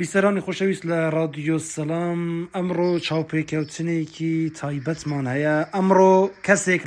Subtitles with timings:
[0.00, 2.20] بیسەرانی خۆشەویست لە رادیۆ سەسلام
[2.56, 6.30] ئەمڕۆ چاوپێککەوتنێکی تایبەتمان هەیە ئەمڕۆ امرو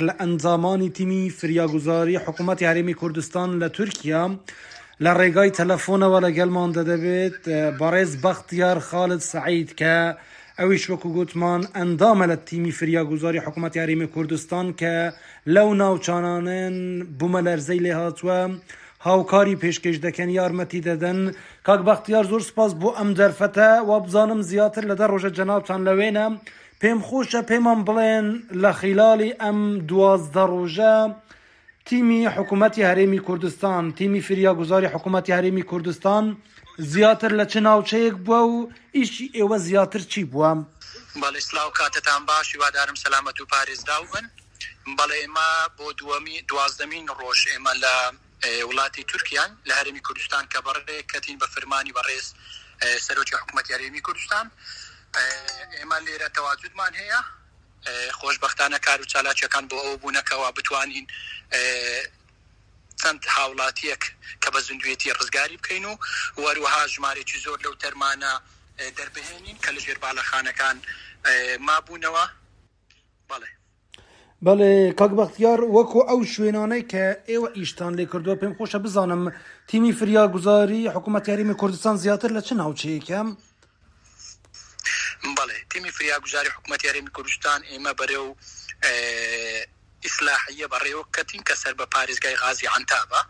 [0.06, 4.22] لە ئەنجامانی تیمی فریاگوزاری حکوومەتتی هەرێمی کوردستان لە تورکیا
[4.98, 6.30] تلفون و تەلەفۆنەوە لە
[6.76, 7.36] داده بید
[7.78, 9.94] بارز بەختیار خالد سعید کە
[10.60, 15.12] ئەویش وەکو گوتمان ئەندامە لە تیمی فریاگوزاری حکوومەت یاریمی کردستان که
[15.54, 16.76] لەو ناوچانانن
[17.18, 18.28] بوومە لەرزەی لێ و
[19.06, 21.18] هاوکاری پێشکەش دەکەن یارمەتی دەدەن
[21.66, 26.26] کاک بەختیار زۆر سپاس بۆ ئەم دەرفەتە و بزانم زیاتر لەدە ڕۆژە جەناوتان لەوێنە
[26.80, 28.26] پێم خۆشە پێمان بڵێن
[28.62, 29.58] لە خیلالی ئەم
[29.88, 30.94] دوازدە ڕۆژە
[31.88, 36.24] تیمی حکوومەتتی هەرێمی کوردستان تیمی فریاگوزاری حکوومەتتی هەرێمی کوردستان
[36.92, 40.52] زیاتر لە چ ناوچەیەک بووە و ئیشی ئێوە زیاتر چی بووە؟
[41.22, 44.26] بەڵیسلااو کاتتان باشی وادارم سەلامەت و پارێزدا ون
[44.98, 47.94] بەڵێ ئێمە بۆ دووەمی دوازدەمین ڕۆژ ئێمە لە
[48.44, 52.26] وڵاتی تورکیان لە هەرمی کوردستان کە بەڕێ کەتین بە فرمانی بەڕێز
[53.06, 54.46] سەرۆکی حکوومەت یاریمی کوردستان
[55.78, 57.20] ئێمە لێرە تەواجدمان هەیە
[58.18, 61.06] خۆشببختانە کار و چالاکیەکان بۆ ئەو بوونەکەەوە بتوانین
[63.00, 64.02] چەند هاوڵاتیەک
[64.42, 65.96] کە بە زندوێتی ڕزگاری بکەین و
[66.44, 68.34] وەروها ژمارێکی زۆر لەو تەرمانە
[68.98, 70.76] دەربهێنین کە لەژێر باڵەخانەکان
[71.68, 72.24] مابوونەوە
[73.30, 73.50] بەڵێ
[74.46, 79.22] بەڵێ کاکبختیار وەکو ئەو شوێنانەی کە ئێوە ئیشتان لێ کردووە پێم خۆشە بزانم
[79.70, 83.28] تیمی فریا گوزاری حکوومەتیاریمی کوردستان زیاتر لە چ ناوچەیەکەم
[85.36, 88.26] بڵێ تیمی فریا گوزاری حکوومەتیاریمی کوردستان ئێمە بەرەو
[90.04, 93.22] ئیسلاحیە بەڕێوە کەتین کە سەر بە پارێزگای غازی عنتابە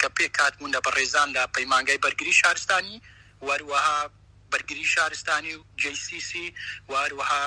[0.00, 3.02] کە پێ کاتبوون لە بەڕێزان لە پەیمانگای بەرگری شارستانی
[3.46, 3.98] وەروەها
[4.52, 6.46] بەرگری شارستانی و جیسیسی
[6.90, 7.42] وروەها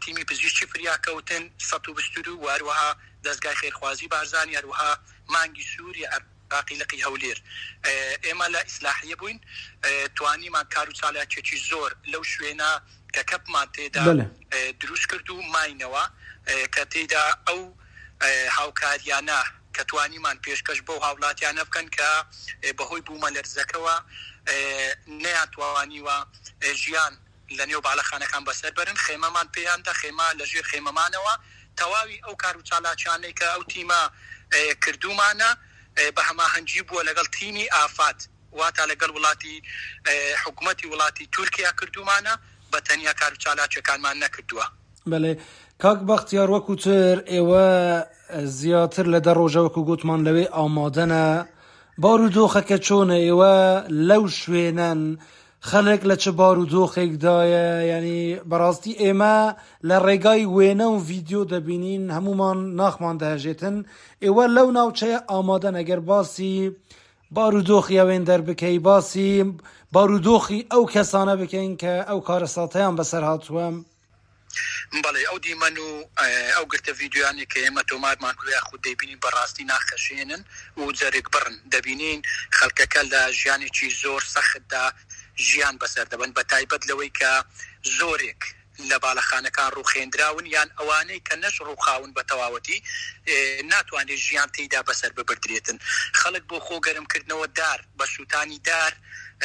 [0.00, 6.06] تیمی پزیشتی پریاکەوتن 120 وارروها دەستگای خێرخوازی بارزانانی هەروها مانگی سووری
[6.50, 7.38] باقی لەقی هەولێر
[8.24, 9.40] ئێمە لە ئیسلاحیە بووین
[10.16, 12.70] توانیمان کار و چالاکێکی زۆر لەو شوێنە
[13.16, 14.02] کە کەپمان تێدا
[14.80, 16.04] دروست کرد و ماینەوە
[16.74, 17.60] کە تێدا ئەو
[18.58, 19.40] هاوکاریانە
[19.76, 22.10] کە توانیمان پێشکەش بۆ هاوڵاتیانە بکەن کە
[22.78, 23.96] بەهۆی بوومە لەرزەکەەوە
[25.22, 26.18] نیان توانیوە
[26.74, 27.14] ژیان
[27.50, 31.34] لە نێو بالاخانەکان بەسەر بەرن خێمەمان پێیاندا خێما لەژێر خێمەمانەوە
[31.78, 34.02] تەواوی ئەو کار و چالاچانەی کە ئەو تیمە
[34.84, 35.50] کردومانە
[36.16, 38.28] بە هەماهەنگی بووە لەگەڵ تیمی ئافات
[38.58, 39.56] واتە لەگەڵ وڵاتی
[40.44, 42.34] حکوومەتتی وڵاتی تورکیا کردومانە
[42.72, 44.66] بە تەنیا کار و چالاچەکانمان نەکردووە
[45.10, 45.38] بەڵێ
[45.82, 47.66] کاک بەختیار وەکو تر ئێوە
[48.58, 51.26] زیاتر لە دەڕۆژەوەکو گوتمان لەوێ ئامادەنە
[52.02, 53.54] بار و دۆخەکە چۆنە ئێوە
[54.08, 55.02] لەو شوێنەن.
[55.70, 59.36] خەلێک لە چه بار و دۆخێکدایە ینی بەڕاستی ئێمە
[59.88, 63.76] لە ڕێگای وێنە و ڤیددیو دەبینین هەمومان ناخمان دەهژێتن
[64.24, 66.56] ئێوە لەو ناوچەیە ئامادەن ئەگەر باسی
[67.36, 69.32] بارودۆخی ئەوێن دەربکەی باسی
[69.94, 73.76] بارودۆخی ئەو کەسانە بکەین کە ئەو کارە ساتەیان بەسەر هاتووەم.
[75.04, 75.90] بەڵێ ئەو دیمەن و
[76.56, 80.40] ئەو گرتە یددیوانی کە ئێمە تۆمارمان کویا خود دەبینی بەڕاستی ناخەشێنن
[80.80, 82.20] و جەرێک بڕن دەبینین
[82.58, 84.86] خەلکەکە لە ژیانێکی زۆر سەختدا
[85.42, 87.32] ژیان بەسەردەبن بە تایبەت لەوەی کە
[87.98, 88.42] زۆرێک
[88.90, 92.78] لە باڵەخانەکان ڕوخێنراون یان ئەوانەی کە نەش ڕووخاون بە تەواوەتی
[93.72, 95.78] ناتوانێت ژیان تێدا بەسەر ببدرێتن
[96.20, 98.92] خەڵک بۆ خۆگەرمکردنەوە دار بە سووتانی دار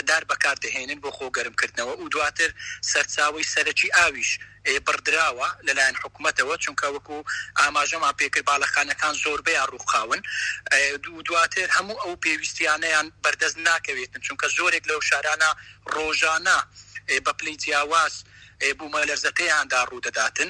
[0.09, 2.49] دار بەکاردەهێنن بۆ خۆ گەرمکردنەوە و دواتر
[2.91, 4.31] سەرچاوی سەرەکی ئاویش
[4.87, 7.17] بردراوە لەلایەن حکوومەتەوە چونکە وەکو
[7.59, 10.21] ئاماژەما پێکرد باڵەخانەکان زۆربەیان ڕووخاون
[11.03, 15.49] دوو دواتر هەموو ئەو پێویستیانەیان بەردەست ناکەوێتن چونکە زۆرێک لەو شارانە
[15.95, 16.59] ڕۆژانە
[17.25, 18.13] بە پلی جیاواز
[18.77, 20.49] بوومە لەرزەکەیاندا ڕوودەداتن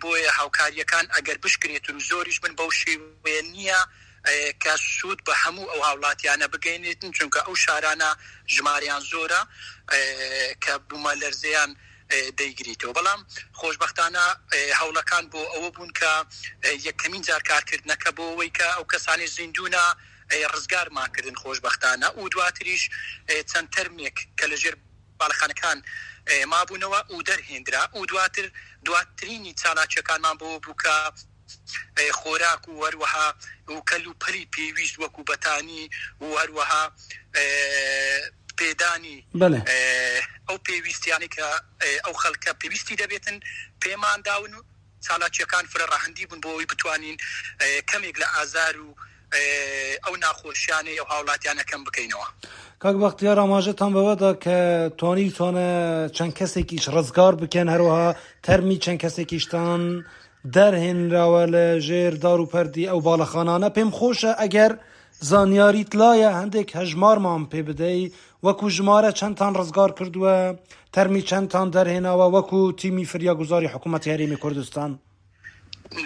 [0.00, 3.80] بۆیە هاوکاریەکان ئەگەر بشکرێتن زۆریش بن بەو شێوێن نییە
[4.62, 8.10] کە سوود بە هەموو ئەو هاوڵاتیانە بگەینێتن چونکە ئەو شارانە
[8.56, 9.40] ژماریان زۆرە
[10.64, 11.70] کە بوومە لەرزیان
[12.40, 13.20] دەیگریتەوە بەڵام
[13.60, 14.24] خۆشببختانە
[14.80, 16.12] هەوڵەکان بۆ ئەوە بوون کە
[16.88, 19.84] یەکەمین جار کارکردنەکە بۆ ئەوەی کە ئەو کەسانی زیندونە
[20.52, 22.82] ڕزگارمانکردن خۆشببختانە و دواتریش
[23.50, 24.74] چەند تەرمێک کە لەژێر
[25.20, 25.78] باڵخانەکان
[26.52, 28.46] مابوونەوە و دەرهێنرا و دواتر
[28.86, 30.96] دواترینی چالاچەکانمان بۆ بووکە
[32.20, 33.26] خۆراک و هەروەها
[33.76, 35.84] وکەل و پەری پێویست وەکو بەتانی
[36.24, 36.82] و هەروەها
[38.58, 39.18] پێدانی
[40.48, 41.46] ئەو پێویستیانی کە
[42.04, 43.36] ئەو خەڵکە پێویستی دەبێتن
[43.82, 44.62] پێمان داون و
[45.06, 47.16] چالاکیەکان فرە ڕەهندی بوون بۆەوەی بتوانین
[47.90, 48.90] کەمێک لە ئازار و
[50.04, 52.26] ئەو ناخۆشیانە ئەو هاوڵاتیانەکەم بکەینەوە.
[52.82, 54.56] کاک بەختیار ئاماژەتان بەوەدا کە
[54.98, 55.68] توانی چۆنە
[56.16, 58.10] چەند کەسێکیش ڕزگار بکەن هەروەها
[58.46, 59.82] تەرمی چەند کەسێکیشتان
[60.56, 64.72] دەرهێنراوە لە ژێر دار و پەردی ئەو باڵەخانانە پێم خۆشە ئەگەر
[65.30, 68.02] زانیاریت لایە هەندێک هەژمارمان پێ بدەی
[68.46, 70.34] وەکو ژمارە چەندان ڕزگار کردووە
[70.94, 74.90] تەرمی چەندان دەرهێناوە وەکو تیمی فریا گوزاری حکوومەت یاریمی کوردستان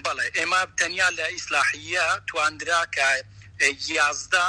[0.05, 3.09] بەڵێ ئێمە تەنیا لە ئیسلاحیە تواندرا کە
[3.97, 4.47] یازدا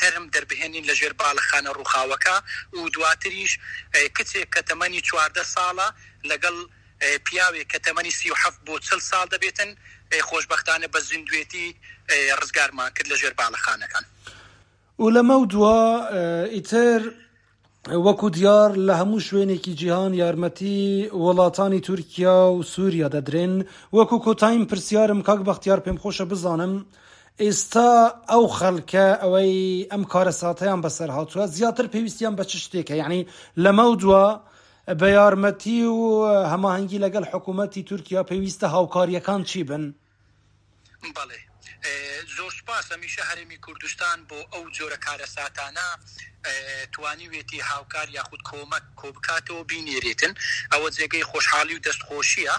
[0.00, 2.36] ترم دەربهێنین لە ژێر باڵەخانە ڕووخاوەکە
[2.78, 3.52] و دواتریش
[4.16, 5.88] کچێک کە تەمەنی چواردە ساڵە
[6.30, 6.56] لەگەڵ
[7.26, 9.70] پیاوێک کە تەمەنی سیحف بۆ چل ساڵ دەبێتن
[10.28, 11.66] خۆشببختانە بە زیندوێتی
[12.40, 14.04] ڕزگارمان کرد لە ژێر باڵەخانەکان
[15.02, 15.80] و لەمە دووە
[16.54, 17.00] ئیتر
[18.06, 23.54] وەکو دیار لە هەموو شوێنێکی جیهان یارمەتی وڵاتانی تورکیا و سووریا دەدرێن
[23.96, 26.86] وەکو کۆتایم پرسیارم کاک بەختیار پێم خۆشە بزانم
[27.42, 27.90] ئێستا
[28.30, 33.26] ئەو خەڵکە ئەوەی ئەم کارە ساتەیان بەسەر هاتووە زیاتر پێویستیان بە چ شتێکە یعنی
[33.64, 34.24] لەمە دووە
[34.88, 39.94] بە یارمەتی و هەماهنگگی لەگەڵ حکوومەتی تورکیا پێویستە هاوکاریەکان چی بن
[41.16, 41.38] بڵێ
[42.36, 45.88] زۆر سپاس ئەمیشە هەرمی کوردستان بۆ ئەو جۆرە کارە ساتانە
[46.92, 50.32] توانی وێتی هاوکار یاخود کۆمەک کۆبکاتەوە بینێرێتن
[50.72, 52.56] ئەوە جێگەی خۆشحالی و دەستخۆشیە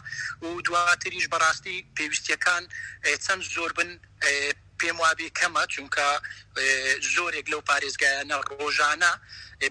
[0.47, 2.63] و دواتریش بەڕاستی پێویستیەکان
[3.25, 3.99] چەند زۆر بن
[4.79, 6.07] پێم وابی کەمە چونکە
[7.15, 9.11] زۆرێک لەو پارێزگایانە ڕۆژانە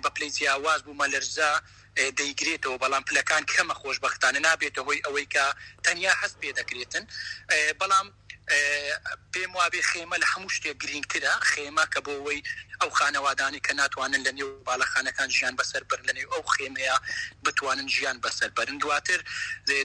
[0.02, 1.52] بە پلی جیاواز بوو مەلەرزە
[2.18, 5.44] دەیگرێتەوە بەڵام پلەکان کەمە خۆشببختانە نابێتە هۆی ئەوەی کە
[5.84, 7.04] تەنیا هەست پێ دەکرێتن
[7.80, 8.06] بەڵام
[9.32, 12.42] پێم وابێ خێمە لە هەموو شتێک گرنگترە خێمە کە بۆەوەی
[12.80, 16.96] ئەو خانەوادانی کە ناتوانن لە نێو باڵەخانەکان ژیان بەسەر بەر لە نێو ئەو خێمەیە
[17.44, 19.20] بتوانن ژیان بەسەر بەرن دواتر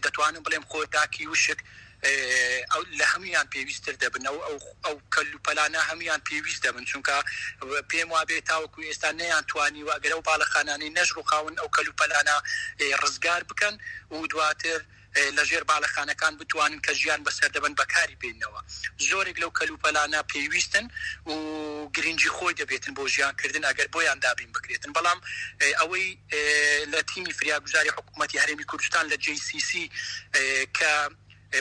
[0.06, 1.60] دەتوانم بڵێم خۆرداکی وشک
[2.72, 7.16] ئەو لە هەمویان پێویستتر دەبنەوە ئەو ئەو کەلوپەلانە هەمویان پێویست دەبن چونکە
[7.92, 12.36] پێم وابێت تاوەکو ئێستا نەیان توانی و ئەگەرە و باڵەخانانی نەژڕوخاون ئەو کەلوپەلانە
[13.04, 13.74] ڕزگار بکەن
[14.12, 14.82] و دواتر
[15.38, 18.60] لەژێر باڵەخانەکان بتوانن کە ژیان بەسەردەبن بەکاری بینەوە
[19.10, 20.86] زۆرێک لەو کەلوپەلانە پێویستن
[21.30, 21.36] و
[21.96, 25.20] گرنگجی خۆی دەبێتن بۆ ژیانکردن ئەگەر بۆیان دابین بکرێتن بەڵام
[25.80, 26.08] ئەوەی
[26.94, 29.72] لە تیمی فریاگوزاری حکوومەتتی هەرێمی کوردستان لە جCC
[30.78, 30.90] کە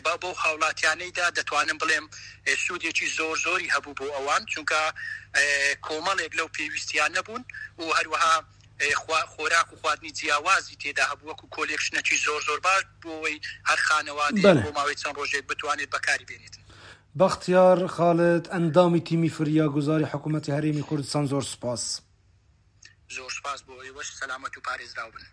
[0.04, 2.06] با بۆ هاوڵاتیانەیدا دەتوانم بڵێم
[2.64, 4.80] سوودێکی زۆر زۆری هەبوو بۆ ئەوان چونکە
[5.86, 7.42] کۆمەڵێک لەو پێویستیان نەبوون
[7.78, 8.34] و هەروەها
[9.26, 14.96] خۆراک و خواردنی جیاوازی تێدا هەبووەکو کۆلێکشنەکی زۆر زۆر باش بۆەوەی هەر خانەوادی بۆ ماوەی
[15.02, 16.64] چەند ڕۆژێک بتوانێت بەکاری بێنێتن
[17.20, 21.82] بەختیار خاڵت ئەندامی تیمی فریا گوزاری حکوومەتی هەرێمی کوردستان زۆر سپاس
[23.16, 25.24] زۆر سپاس بۆ ئێوەش سەلامەت و پارێزرا بن